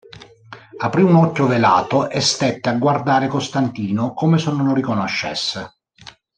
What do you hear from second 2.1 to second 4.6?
stette a guardare Costantino come se